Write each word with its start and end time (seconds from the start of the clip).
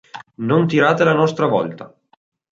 Non 0.49 0.65
tirate 0.67 1.03
alla 1.03 1.13
nostra 1.13 1.45
volta! 1.45 1.95